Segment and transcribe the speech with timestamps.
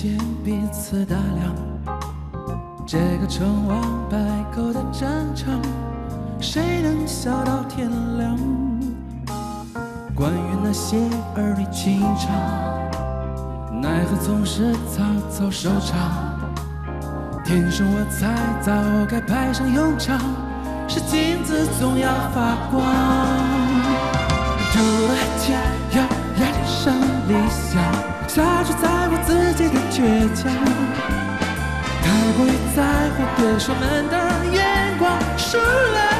[0.00, 1.52] 间彼此打量。
[2.86, 4.16] 这个成王败
[4.54, 5.60] 寇的战场，
[6.40, 8.38] 谁能笑到天亮？
[10.14, 10.96] 关于那些
[11.34, 12.30] 儿女情长，
[13.80, 15.98] 奈何总是草草收场。
[17.44, 18.72] 天生我材早
[19.10, 20.16] 该派上用场，
[20.86, 22.80] 是金子总要发光。
[24.70, 25.58] 出了家
[25.98, 26.06] 要
[26.38, 26.94] 燃上
[27.26, 27.82] 理想，
[28.28, 28.97] 下去在
[29.72, 29.96] 的倔
[30.34, 30.50] 强。
[32.02, 32.78] 太过于在
[33.10, 34.14] 乎对手们的
[34.52, 34.58] 眼
[34.98, 36.17] 光，输了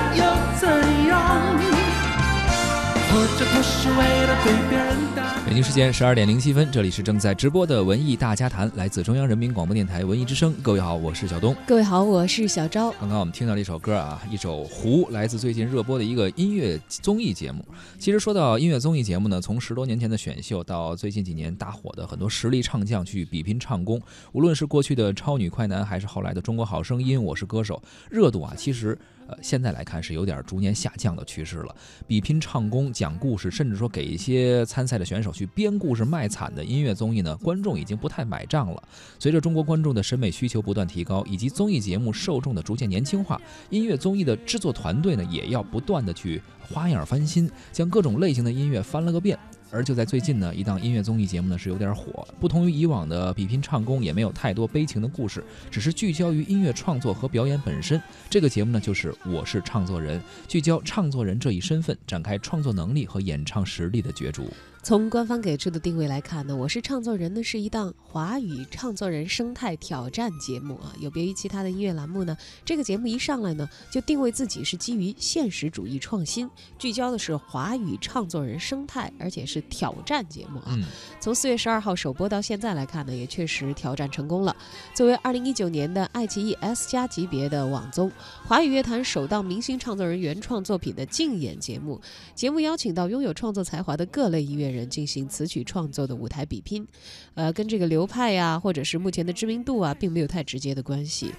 [5.44, 10.54] 北京时间十二点零七分，这里是正在直播的文艺大家谈，来自中央人民广播电台文艺之声。
[10.62, 11.52] 各位好，我是小东。
[11.66, 12.92] 各位好，我是小昭。
[12.92, 17.64] 刚刚我们听到了一首歌啊，一首《湖》，来自最近热播的一个音乐综艺节目。
[17.98, 28.96] 其实说到音乐综艺节目呢，从十多年前的选秀到最近几年大火的很多实力唱将去比拼唱功，无论是过去的超女快男，还是后来的中国好声音、我是歌手，热度啊，其实。
[29.30, 31.76] 呃，现在来看是有点逐年下降的趋势了。
[32.06, 38.82] 比拼唱功、讲讲故事，甚至说给一些参赛的选手去编故事卖惨的音乐综艺呢，观众已经不太买账了。
[39.18, 49.38] 随着中国观众的审美需求不断提高，以及综艺节目受众的逐渐年轻化，音乐综艺的制作团队呢，也要不断的去花样翻新，将各种类型的音乐翻了个遍。
[49.70, 52.26] 而就在最近呢，一档音乐综艺节目呢是有点火。
[52.40, 58.00] 不同于以往的比拼唱功，也没有太多悲情的故事，只是聚焦于音乐创作和表演本身。
[58.30, 64.50] 这个节目呢就是《我是唱作人》，聚焦唱作人这一身份，展开创作能力和演唱实力的角逐。
[64.88, 70.94] 从官方给出的定位来看呢，我是唱作人呢是一档华语唱作人生态挑战节目啊。
[70.98, 72.34] 有别于其他的音乐栏目呢，
[72.64, 80.74] 这个节目一上来呢就定位自己是基于现实主义创新，聚焦的是华语唱作人生态，而且是挑战节目啊。
[81.20, 84.56] 从四月十二号首播到现在来看呢，也确实挑战成功了。
[84.94, 88.10] 作为二零一九年的爱奇艺 S 加级别的网综，
[88.46, 92.00] 华语乐坛首档明星唱作人原创作品的竞演节目，
[92.34, 94.77] 节目邀请到拥有创作才华的各类音乐人。
[94.78, 96.86] 人进行词曲创作的舞台比拼，
[97.34, 101.34] 呃，跟这个流派呀，或者是目前的知名度啊，并没有太直接的关系。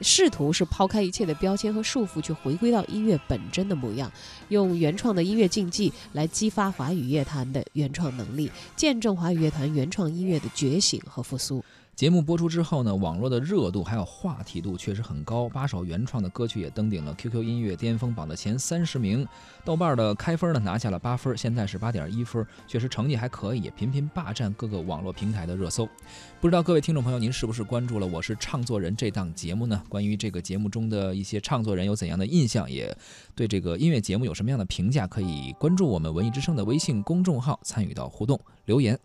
[0.00, 4.10] 试图是抛开一切的标签和束缚，去回归到音乐本真的模样，
[4.48, 11.64] 用原创的音乐竞技来激发华语乐坛的原创能力，见证华语乐坛原创音乐的觉醒和复苏。
[11.94, 19.28] 节目播出之后呢，网络的热度还有话题度确实很高，八首原创的歌曲也登顶了 QQ 音乐巅峰榜的前三十名。
[19.62, 25.86] 豆瓣的开分呢拿下了八分，现在是八点一分，确实成绩还可以，也频频霸占各个网络平台的热搜。
[26.40, 29.80] 不知道各位听众朋友，您是不是关注了《我是唱作人》这档节目呢？
[29.90, 32.96] 关于这个节目中的一些唱作人有怎样的印象，也
[33.34, 35.06] 对这个音乐节目有什么样的评价？
[35.06, 38.98] 可以关注我们文艺之声的微信公众号，参与到互动留言。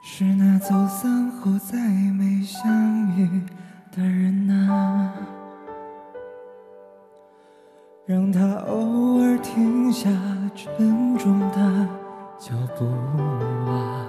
[0.00, 3.42] 是那走散后再没相遇
[3.94, 5.12] 的人啊。
[8.06, 10.08] 让他偶尔停下
[10.54, 11.86] 沉重的
[12.38, 12.86] 脚步
[13.70, 14.06] 啊，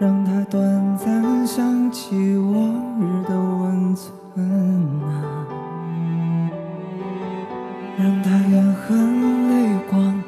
[0.00, 4.10] 让他短暂想起往日的温存
[5.02, 5.12] 啊，
[7.98, 10.22] 让他眼含泪光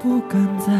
[0.00, 0.72] 不敢再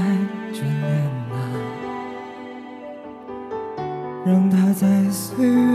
[4.83, 5.72] 在岁月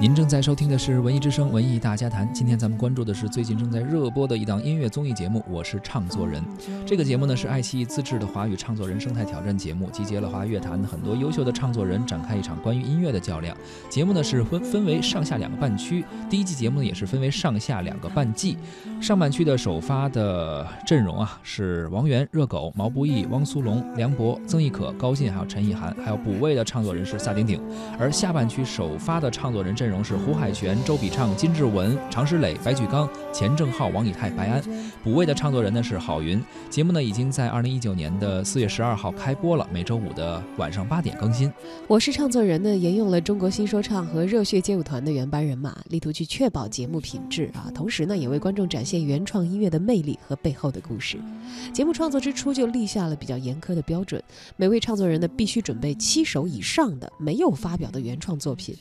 [0.00, 2.26] 您正在收听的是《文艺之声·文艺大家谈》。
[2.32, 6.42] 今天咱们关注的是最近正在热播的一档音乐综艺节目《我是唱作人》。
[6.86, 13.54] 这个节目呢是爱奇艺自制的华语唱作人生态挑战节目，集结了华语乐坛很多优秀的唱作人，展开一场关于音乐的较量。
[13.90, 18.56] 节目呢是分分为上下两个半区，第一季节目呢也是分为上下两个半季。
[19.02, 27.60] 上半区的首发的阵容啊是王源、热狗、毛不易、汪苏泷、梁博、曾轶可、高进，还有陈意涵，还有补位的唱作人是萨顶顶。
[27.98, 34.62] 而下半区首发的唱作人阵容是胡海泉、周笔畅、金志文、常石磊、白举纲、钱正浩、王以太、白安。
[35.02, 36.42] 补位的唱作人呢是郝云。
[36.70, 41.52] 节目呢已经在二零一九年的四月十二号开播了，每周五的晚上八点更新。
[41.88, 51.18] 我是唱作人呢，沿用了中国新说唱和热血街舞团的原班人马，力图去确保节目品质啊，同时呢也为观众展现原创音乐的魅力和背后的故事。
[51.72, 54.22] 节目创作之初就立下了比较严苛的标准，
[54.56, 58.76] 每位唱作人呢必须准备七首以上的没有发表的原创作品。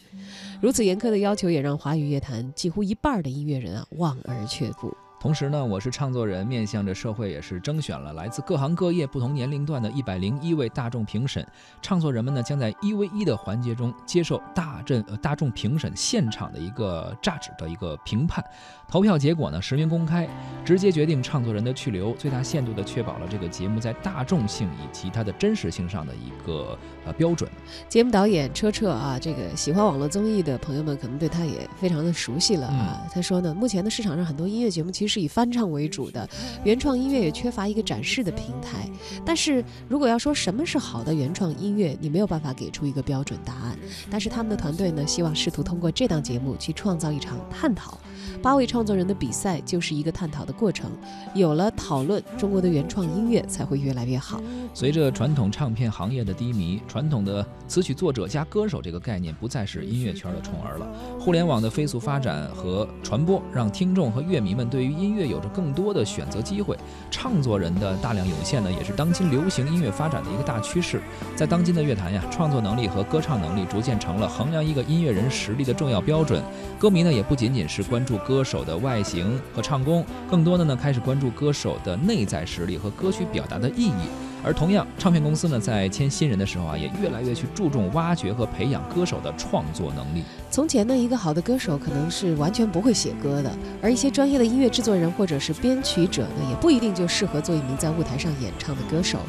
[0.61, 4.95] 如此严苛的要求也让华语乐坛几乎一半的音乐人啊望而却步。
[5.21, 11.45] 同时呢，我是唱作人，面向着社会也是征选了来自各行各业、不同年龄段的一百零一位大众评审。
[11.81, 18.41] 唱作人们呢，将在一 v 一的环节中接受大阵呃大众评审现场的一个榨汁的一个评判。
[18.89, 20.25] 投票结果呢实名公开，
[20.63, 27.49] 直接决定唱作人的去留，最大限度地确保了这个节目在大众性以及它的真实性上的一个呃标准。
[27.89, 33.05] 节目导演车澈啊，这个喜欢网络综艺的朋友们可能对他也非常的熟悉了啊。
[33.11, 35.09] 他说呢，目前的市场上很多音乐节目其实。
[35.09, 36.29] 是以翻唱为主的，
[36.63, 38.87] 原创音乐也缺乏一个展示的平台。
[39.25, 43.75] 但是如果要说什么是好的原创音乐，你没有办法给出一个标准答案。
[44.07, 47.97] 但是他们的团队呢，希望试图通过这档节目去创造一场探讨。
[48.41, 50.89] 八位创作人的比赛就是一个探讨的过程。
[51.33, 54.41] 有了讨论，中国的原创音乐才会越来越好。
[54.73, 60.87] 随着传统唱片行业的低迷，传统的词曲作者加歌手这个概念不再是音乐圈的宠儿了。
[61.19, 66.77] 互联网的飞速发展和传播，让听众和乐迷们对于音乐有着更多的选择机会，
[67.09, 71.01] 唱作人的大量涌现呢，也是当今流行音乐发展的一个大趋势。
[71.35, 76.43] 在当今的乐坛呀，创作能力和歌唱能力逐渐成了衡量一个音乐人实力的重要标准。
[76.77, 84.09] 歌迷呢，也不仅仅是关注歌手的外形和唱功，更多的呢，开始关注歌手的内在实力和歌曲表达的意义。
[84.41, 90.23] 而同样，唱片公司呢，在签新人的时候啊，也越来越去注重挖掘和培养歌手的创作能力。
[90.49, 93.51] 从前呢，一个好的歌手可能是完全不会写歌的，
[93.81, 99.19] 而一些专业的音乐制作人或者是编曲者呢，也不一定就适合做一名在舞台上演唱的歌手。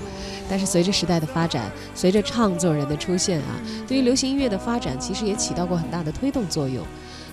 [0.50, 6.85] 但是随着时代的发展，随着唱作人的出现啊，对于流行音乐的发展，其实也起到过很大的推动作用。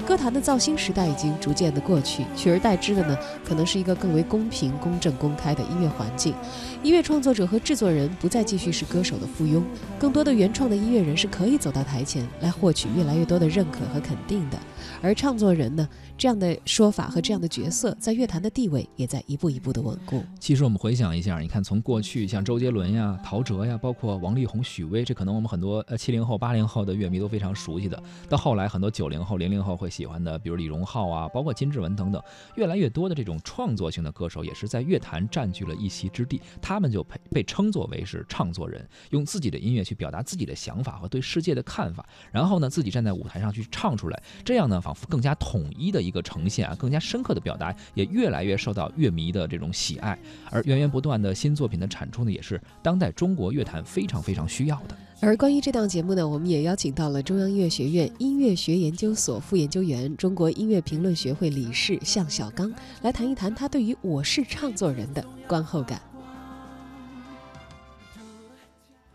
[0.05, 6.35] 歌坛的造星时代已经逐渐的过去，取而代之的呢，可能是一个更为公平、公正、公开的音乐环境。
[6.83, 9.63] 音乐创作者和制作人不再继续是歌手的附庸，
[9.97, 14.59] 更多的原创的音乐人是可以走到台前来获取越来越多的认可和肯定的。
[15.01, 20.23] 而唱作人呢，这样的说法和这样的角色，在乐坛的地位也在一步一步的稳固。
[20.39, 28.01] 其实我们回想一下，你看从过去像周杰伦呀、陶喆呀，包括王力宏、许巍，这可能我们很多呃七零后、八零后的乐迷都非常熟悉的。
[28.29, 32.21] 到后来，很多九零后、零零后会喜欢的，比如李荣浩啊，包括金志文等等，
[32.55, 36.41] 越来越多的这种创作性的歌手，也是在乐坛占据了一席之地。
[36.61, 44.81] 他们就被被称作为是唱作人，用自己的音乐去表达自己的想法和对世界的看法，然后呢，自己站在舞台上去唱出来，这样呢。
[44.87, 50.17] 仿佛更加统一的一个呈现啊，更加深刻的表达，也越来越受到乐迷的这种喜爱。
[50.51, 52.61] 而源源不断的新作品的产出呢，也是
[52.97, 54.97] 当代中国乐坛非常非常需要的。
[55.19, 62.73] 而关于这档节目呢，我们也邀请到了中央音乐学院音乐学研究所副研究员、中国音乐评论学会理事向小刚
[63.03, 66.01] 来谈一谈他对于《我是唱作人》的观后感。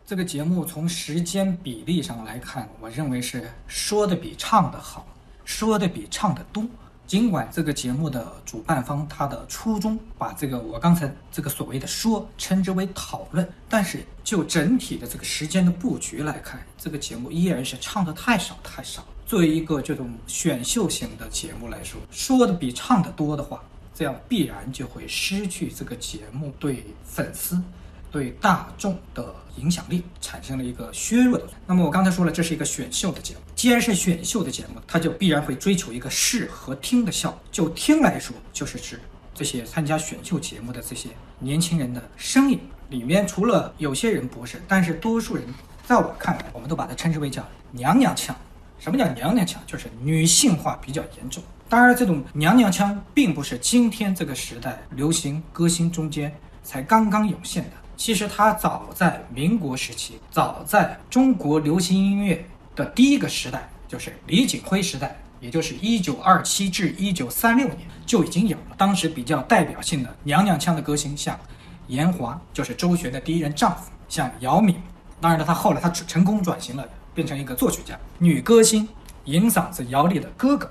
[0.07, 5.05] 这个节目从时间比例上来看，我认为是说的比唱的好。
[5.45, 6.65] 说的比唱的多，
[7.13, 19.05] 尽管这个节目的主办方他的初衷把这个我刚才这个所谓的说称之为讨论，但是就整体的这个时间的布局来看，这个节目依然是唱的太少太少。
[19.27, 23.63] 作为一个这种选秀型的节目来说，说的比唱的多的话，
[23.95, 27.63] 这样必然就会失去这个节目对粉丝。
[28.11, 31.45] 对大众的影响力产生了一个削弱的。
[31.67, 33.41] 那么我刚才说了，这是一个选秀的节目。
[33.55, 37.41] 既然是选秀的节目，它就必然会追求一个视和听的效果。
[37.51, 39.01] 就听来说，就是指
[39.35, 45.45] 这些参加选秀节目的这些年轻人的声音里面，除了有些人不是，但是多数人，
[45.87, 48.35] 在我看来，我们都把它称之为叫娘娘腔。
[48.79, 49.63] 什么叫娘娘腔？
[49.67, 51.43] 就是女性化比较严重。
[51.69, 57.71] 当然，这种娘娘腔并不是今天这个时代流行歌星中间才刚刚涌现的。
[57.97, 62.45] 其实它早在民国时期，早在中国流行音乐
[62.75, 68.75] 的第一个时代，就是李景辉时代，也就是一九二七至一九三六年就已经有了。
[68.77, 71.39] 当时比较代表性的娘娘腔的歌星，像
[71.87, 74.75] 严华，就是周璇的第一任丈夫；像姚敏，
[75.21, 76.85] 当然了，她后来她成功转型了，
[77.15, 77.97] 变成一个作曲家。
[78.19, 78.89] 女歌星，
[79.27, 80.69] 银嗓子姚丽的哥哥，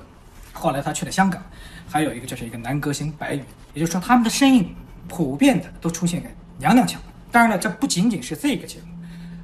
[0.51, 1.42] 后来他去了香港。
[1.90, 4.74] 还有一个就是一个男歌星白宇，也就是说他们的声音
[5.08, 7.01] 普遍的都出现在娘娘腔。
[7.32, 8.88] 当然了，这不仅仅是这个节目，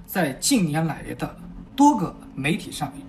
[0.06, 1.36] 在近年来的
[1.76, 3.02] 多个媒体上面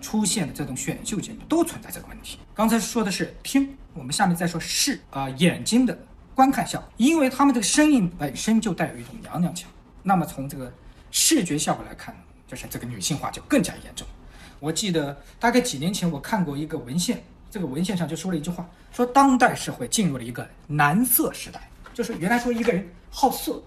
[0.00, 2.38] 出现的这种选秀节目都存在这个问题。
[2.54, 5.98] 刚才说的是听，我们下面再说视啊眼睛的
[6.34, 9.68] 观看效果，因为他们这个声音本身就带有一种娘娘腔。
[10.02, 10.72] 那么从这个
[11.10, 12.14] 视觉效果来看，
[12.46, 14.06] 就是这个女性化就更加严重。
[14.60, 17.22] 我记得大概几年前我看过一个文献。
[17.50, 23.60] 这个文献上就说了一句话，说当代社会进入了一个男色时代，就是原来说一个人好色，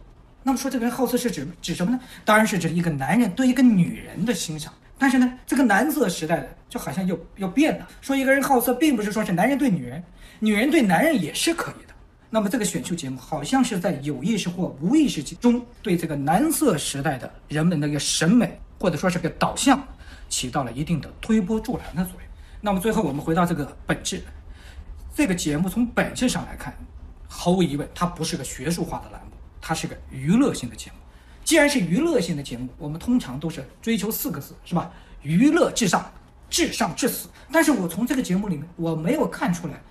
[0.43, 1.99] 那么说这个人好色是指指什么呢？
[2.25, 4.71] 当然是指一个男人对一个女人的欣赏。
[4.97, 10.01] 但是呢，这个男色时代的就好像又又变了，说一个人好色，并不是说是男人对女人，
[10.39, 11.93] 女人对男人也是可以的。
[12.29, 19.81] 那么这个选秀节目好像是在有意识或无意识中对这个男色时代的人们的一个审美或者说是个导向，
[20.29, 22.29] 起到了一定的推波助澜的作用。
[22.61, 24.21] 那么最后我们回到这个本质，
[25.13, 26.73] 这个节目从本质上来看，
[27.27, 29.21] 毫无疑问，它不是个学术化的栏，
[29.65, 30.97] 它是个娱乐性的节目。
[31.41, 34.91] 既然是娱乐性的节目，我们通常都是追求四个字，是吧？
[35.21, 36.11] 娱乐至上，
[36.49, 37.29] 至上至死。
[37.49, 39.81] 但是我从这个节目里面，我没有看出来，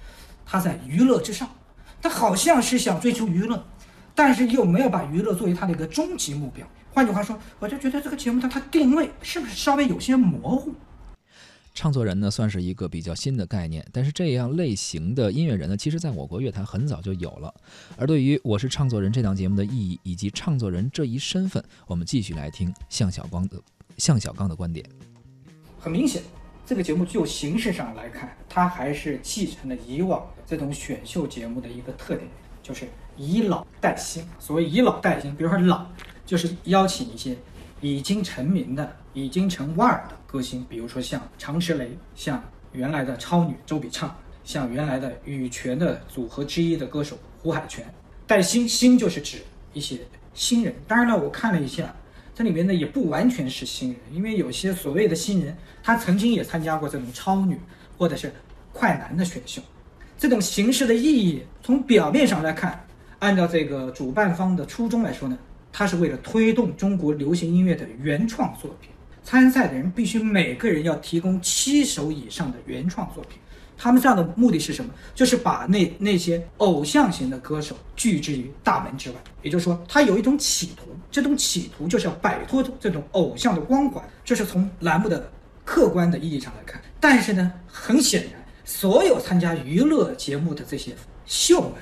[0.44, 1.48] 他在娱乐之上，
[2.02, 3.66] 他好像是想追求娱乐，
[4.14, 6.66] 但是又没有把娱乐作为他的一个终极目标。
[6.92, 10.74] 换句话说，我就觉得这个节目它它定位是不是稍微有些模糊？
[11.74, 17.52] 唱作人呢，算是一个比较新的概念，但是这样类型的音乐人呢，其实在我国乐坛很早就有了。
[17.96, 23.58] 而对于《我是唱作人》这档节目的意义以及唱作人这一身份，我们继续来听向小光的
[23.96, 24.84] 向小刚的观点。
[25.78, 26.22] 很明显，
[26.66, 32.28] 这个节目就形式上来看，它还是继承了以往这种选秀节目的一个特点，
[32.62, 32.86] 就是
[33.16, 34.22] 以老带新。
[34.38, 35.86] 所谓以老带新，比如说老，
[36.26, 37.36] 就是邀请一些
[37.80, 38.96] 已经成名的。
[39.14, 47.84] 已经成腕儿的歌星，比如说像常石磊，像原来的超女周笔畅，像原来的羽泉的组合之一的歌手胡海泉，
[48.26, 49.42] 带新新就是指
[49.74, 49.98] 一些
[50.32, 50.74] 新人。
[50.88, 51.94] 当然了，我看了一下，
[52.34, 57.60] 这里面呢也不完全是新人，因为有些所谓的新人，他曾经也参加过这种超女
[57.98, 58.32] 或者是
[58.72, 59.60] 快男的选秀。
[60.16, 62.82] 这种形式的意义，从表面上来看，
[63.18, 65.36] 按照这个主办方的初衷来说呢，
[65.70, 68.88] 它是为了推动中国流行音乐的原创作品。
[69.24, 73.38] 参赛的人必须每个人要提供七首以上的原创作品，
[73.78, 74.92] 他们这样的目的是什么？
[75.14, 79.16] 就是把那那些偶像型的歌手拒之于大门之外。
[79.42, 84.02] 也就是说，他有一种企图，这种企图就是要摆脱这种偶像的光环。
[84.24, 85.30] 这是从栏目的
[85.64, 86.80] 客观的意义上来看。
[87.00, 90.94] 但是呢，很显然，所有参加娱乐节目的这些
[91.26, 91.72] 秀们，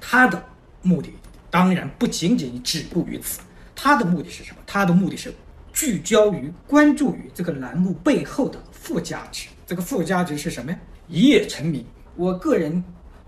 [0.00, 0.42] 他的
[0.82, 1.12] 目的
[1.50, 3.40] 当然不仅仅止步于此。
[3.74, 4.56] 他的目的是什么？
[4.66, 5.32] 他的目的是。
[5.78, 10.78] 聚焦于关注于这个栏目背后的附加值，这个附加值是什么呀？
[11.06, 11.86] 一夜成名。
[12.16, 12.82] 我个人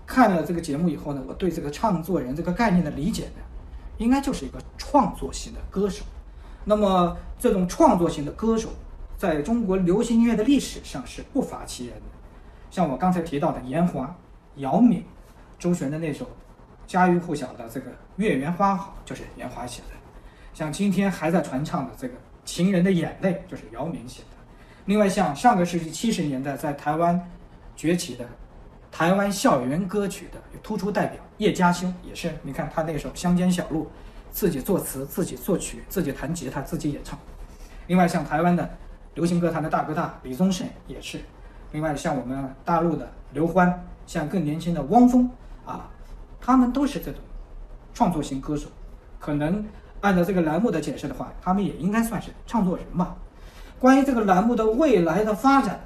[0.05, 3.41] 看了这个节目以后呢，我对这个唱作人这个概念的理解呢，
[3.99, 6.03] 应该就是一个创作型的歌手。
[6.65, 8.67] 那么这种创作型的歌手，
[9.17, 12.01] 在中国流行音乐的历史上是不乏其人的。
[12.69, 14.13] 像我刚才提到的严华、
[14.57, 15.05] 姚敏、
[15.57, 16.29] 周璇的那首
[16.85, 19.95] 家喻户晓的这个《月圆花好》，就是严华写的。
[20.53, 22.13] 像今天还在传唱的这个。
[22.43, 24.27] 情人的眼泪就是姚明写的。
[24.85, 27.29] 另外，像上个世纪七十年代在台湾
[27.75, 28.25] 崛起的
[28.91, 33.83] 台湾校园歌曲的突出代表叶嘉修，也是你看他那首《乡间小路》，
[34.31, 37.17] 自己作词、自己作曲、自己弹吉他、自己演唱。
[37.87, 38.69] 另外，像台湾的
[39.13, 41.19] 流行歌坛的大哥大李宗盛也是。
[41.71, 45.29] 另外，像我们大陆的刘欢，像更年轻的汪峰
[45.65, 45.89] 啊，
[46.41, 47.21] 他们都是这种
[47.93, 48.67] 创作型歌手，
[49.19, 49.63] 可能。
[50.01, 53.15] 按照这个栏目的解释的话，他们也应该算是唱作人吧。
[53.79, 55.79] 关于这个栏目的未来的发展，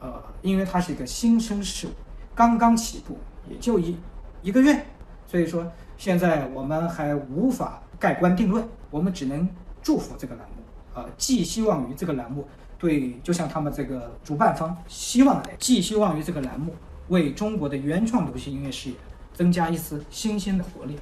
[0.00, 1.90] 呃，因为它是一个新生事物，
[2.34, 3.96] 刚刚起步，也就一
[4.42, 4.84] 一个月，
[5.26, 9.48] 所以说现在我们还无法盖棺定论，我们只能
[9.82, 10.62] 祝福这个栏目，
[10.94, 12.46] 呃，寄希望于这个栏目，
[12.78, 16.74] 对，就像他们这个主办方希望的，寄希望于这个栏目，
[17.08, 18.96] 为中国的原创流行音乐事业
[19.32, 20.98] 增加一丝新鲜的活力。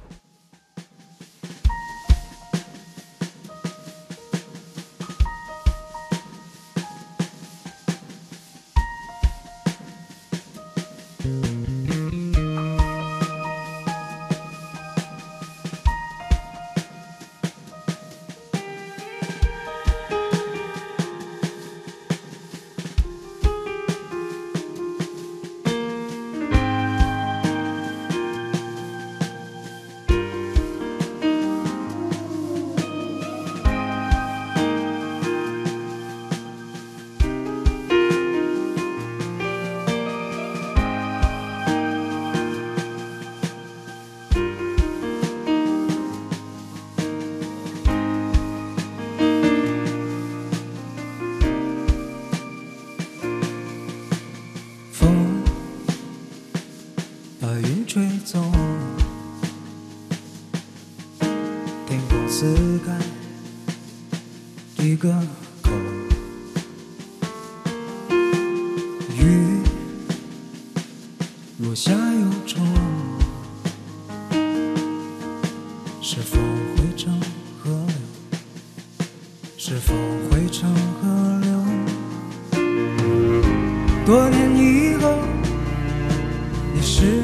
[86.75, 87.23] 你是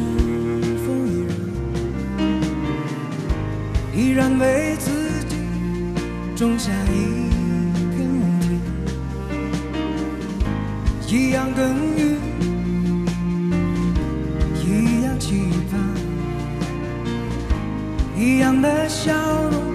[0.88, 1.36] 否依然
[3.93, 4.89] 依然为自
[5.27, 5.36] 己
[6.38, 7.27] 种下一
[7.93, 8.39] 片梦
[11.05, 12.17] 田，一样耕耘，
[14.65, 15.77] 一样期盼，
[18.17, 19.12] 一样的笑
[19.51, 19.71] 容，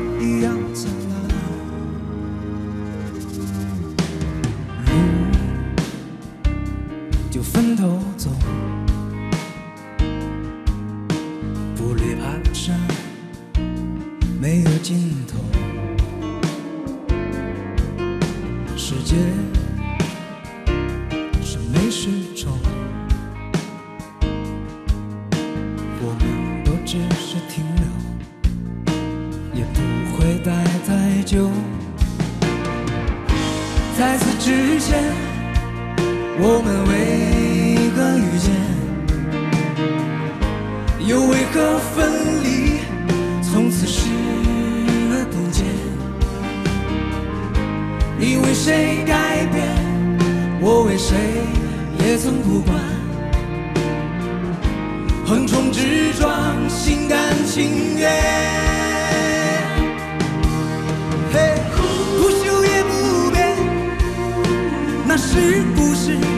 [31.26, 31.50] 久。
[33.98, 35.02] 在此之前，
[36.38, 38.48] 我们为何遇见？
[41.04, 41.96] 又为何分
[42.44, 42.78] 离？
[43.42, 44.08] 从此失
[45.10, 45.64] 了等见。
[48.18, 49.66] 你为谁改变？
[50.60, 51.16] 我为谁
[51.98, 52.78] 也曾不管。
[55.26, 58.65] 横冲直撞，心甘情愿。
[65.36, 66.35] 是不是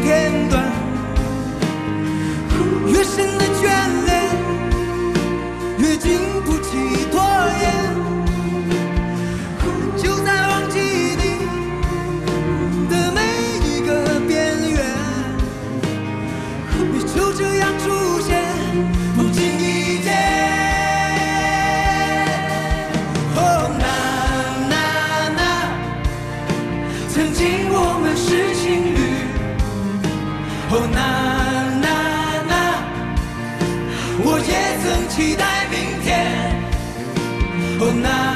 [37.81, 38.28] 哦，那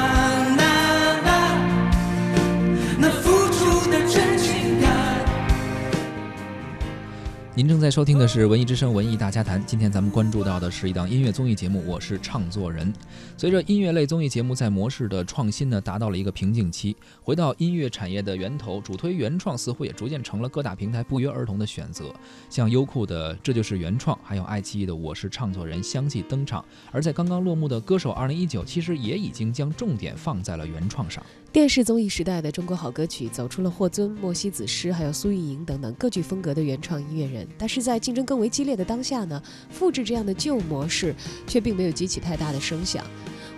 [7.55, 9.61] 您正在收听的是《文艺之声·文艺大家谈》。
[9.65, 12.91] 今天咱们关注到的是一档音乐综艺节目，我是唱作人。
[13.37, 22.05] 随着音乐类综艺节目在模式的创新呢，达到了一个瓶颈期，回到音乐产业的源头，主推原创似乎也逐渐成了各大平台不约而同的选择。
[22.49, 26.65] 像优酷的《这就是原创》，还有爱奇艺的《我是唱作人》相继登场。
[26.91, 31.23] 而在刚刚落幕的《歌手2019》，其实也已经将重点放在了原创上。
[31.53, 37.47] 电视综艺时代的中国好歌曲走出了霍尊、莫西子诗，还有苏运莹等等各具风格的原创音乐人。
[37.59, 39.39] 但是在竞争更为激烈的当下呢，
[39.69, 41.13] 复制这样的旧模式
[41.45, 43.05] 却并没有激起太大的声响。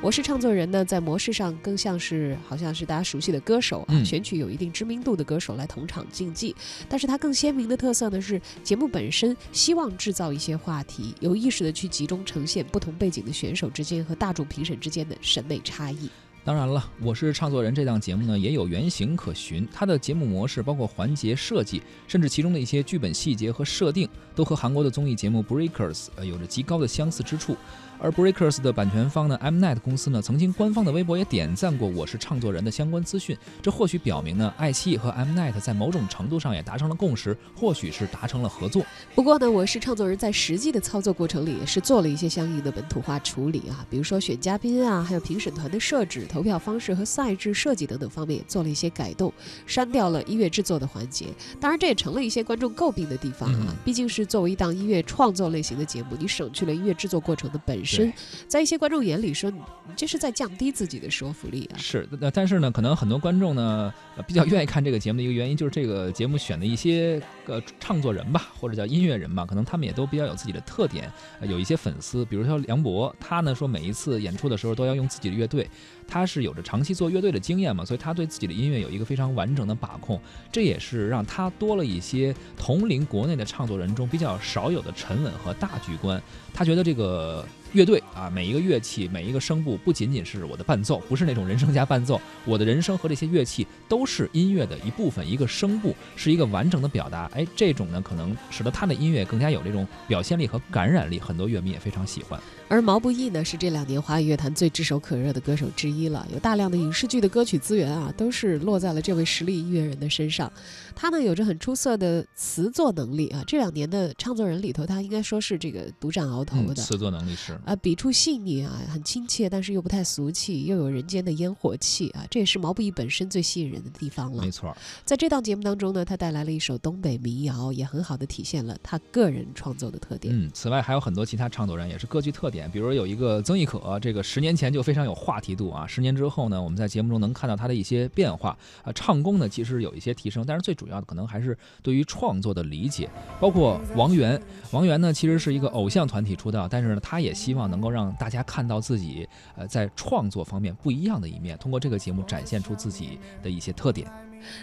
[0.01, 6.53] 我是唱作人呢，在模式上更像是好像是大家熟悉的歌手啊，嗯选取有一定知名度的歌手来同场竞技。
[6.89, 16.09] 但是它更鲜明的特色呢是节目本身希望制造一些话题，有意识的去集中呈现不同背景的选手之间和大众评审之间的审美差异。
[16.45, 19.67] 当然了，我是唱作人这档节目呢，也有原型可循。
[19.73, 27.57] 它的节目模式，包括环节设计，甚至其中的一些剧本细节和设定，都和韩国的综艺节目 Breakers 有着极高的相似之处。
[27.99, 33.35] 而 Breakers 的版权方呢，Mnet 公司呢，曾经官方的微博也点赞过我是唱作人的相关资讯。
[33.61, 38.85] 这或许表明呢，爱奇艺和 Mnet 在某种程度上也达成了共识，或许是达成了合作。
[39.15, 49.33] 不过呢，我是唱作人在实际的操作过程里也是做了一些相应的本土化处理啊，比如说选嘉宾啊，还有评审团的设置、投票方式和赛制设计等等方面也做了一些改动，
[49.65, 51.27] 删掉了音乐制作的环节。
[51.59, 58.11] 当然，这也成了一些观众诟病的地方啊嗯，毕竟是作为一档音乐创作类型的节目，你省去了音乐制作过程的本身，
[58.47, 59.51] 在一些观众眼里说，
[59.95, 61.77] 这是在降低自己的说服力啊。
[61.77, 75.69] 是，那但是呢，可能很多观众呢、呃比较愿意看这个节目的一个原因，就是这个节目选的一些呃唱作人吧，或者叫音乐人吧，可能他们也都比较有自己的特点，呃有一些粉丝，比如说梁博，他呢说每一次演出的时候都要用自己的乐队，
[76.07, 80.19] 他是有着长期做乐队的经验嘛，所以他对自己的音乐有一个非常完整的把控，
[80.51, 86.21] 这也是让他多了一些同龄国内的唱作人中比较少有的沉稳和大局观。
[86.53, 97.29] 他觉得这个乐队啊，每一个乐器，每一个声部，不仅仅是我的伴奏，不是那种人声加伴奏，我的人声和这些乐器都是音乐的一部分，一个声部是一个完整的表达。
[97.33, 102.39] 哎，这种呢，可能使得他的音乐更加有这种表现力和感染力，很多乐迷也非常喜欢。
[102.67, 110.51] 而毛不易呢，是这两年华语乐坛最炙手可热的歌手之一了，有大量的影视剧的歌曲资源啊，都是落在了这位实力音乐人的身上。
[110.95, 116.75] 他呢，有着很出色的词作能力啊，这两年的唱作人里头，他应该说是这个独占鳌头的。
[116.75, 124.41] 词作能力是啊，笔触细腻啊，很亲切，但是又不太俗气，又有人间的烟火气啊，这也是毛不易本身最吸引人的地方了。
[124.41, 130.33] 没错，在这档节目当中呢，他带来了一首东北民谣，也很好的体现了他个人创作的特点。
[130.35, 133.35] 嗯，此外还有很多其他唱作人也是各具特点，比如有一个。
[133.41, 143.09] 曾轶可，这个十年前就非常有话题度啊，十年之后呢，我们在节目中能看到他的一些变化啊，唱功呢其实有一些提升，但是最主要的可能还是对于创作的理解。
[143.39, 144.41] 包括王源，
[144.71, 154.07] 王源呢其实是一个偶像团体出道，但是呢他也希望能够让大家看到自己呃在创作方面不一样的一面，通过这个节目展现出自己的一些特点。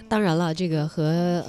[0.08, 1.44] 当然了，这个和。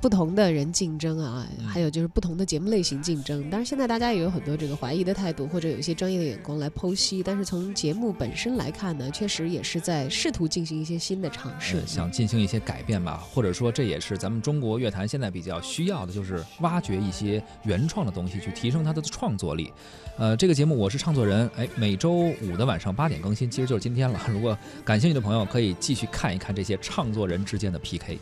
[0.00, 3.48] 不同的人竞争啊，还有就是不同的节目类型竞争。
[3.50, 7.22] 当然，现在大家也有很多这个怀疑的态度，或者有一些专业的眼光来剖析。
[7.22, 13.16] 但是从节目本身来看呢，确实也是在试图进行一些新的尝试，想进行一些改变吧。
[13.32, 19.72] 或者说，这也是咱们中国乐坛现在比较需要的，就是挖掘一些原创的东西，去提升它的创作力。
[20.16, 24.20] 呃，这个节目我是唱作人，哎，每周五的晚上八点更新，其实就是今天了。
[24.30, 28.18] 如果感兴趣的朋友，可以继续看一看这些唱作人之间的 PK。